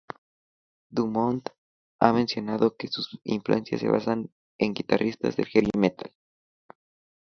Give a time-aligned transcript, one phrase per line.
[0.89, 1.43] Dumont
[1.99, 6.11] ha mencionado que sus influencias se basan en guitarristas del heavy metal.